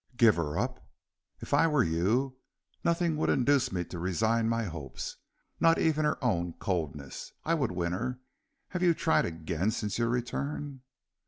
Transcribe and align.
"Give 0.17 0.35
her 0.37 0.57
up?" 0.57 0.83
"If 1.41 1.53
I 1.53 1.67
were 1.67 1.83
you, 1.83 2.37
nothing 2.83 3.17
would 3.17 3.29
induce 3.29 3.71
me 3.71 3.85
to 3.85 3.99
resign 3.99 4.49
my 4.49 4.63
hopes, 4.63 5.17
not 5.59 5.77
even 5.77 6.05
her 6.05 6.17
own 6.23 6.53
coldness. 6.53 7.33
I 7.45 7.53
would 7.53 7.71
win 7.71 7.91
her. 7.93 8.17
Have 8.69 8.81
you 8.81 8.95
tried 8.95 9.25
again 9.25 9.69
since 9.69 9.99
your 9.99 10.09
return?" 10.09 10.81